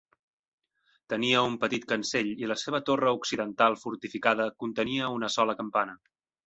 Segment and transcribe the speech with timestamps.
[1.13, 6.01] Tenia un petit cancell i la seva torre occidental fortificada contenia una sola campana.